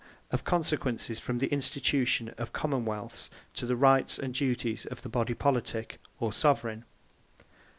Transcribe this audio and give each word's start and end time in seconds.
Of 0.31 0.43
Consequences 0.43 1.19
from 1.19 1.37
the 1.37 1.45
Institution 1.53 2.29
of 2.39 2.53
COMMON 2.53 2.85
WEALTHS, 2.85 3.29
to 3.53 3.67
the 3.67 3.75
Rights, 3.75 4.17
and 4.17 4.33
Duties 4.33 4.87
of 4.87 5.03
the 5.03 5.09
Body 5.09 5.35
Politique, 5.35 5.99
or 6.19 6.33
Soveraign. 6.33 6.85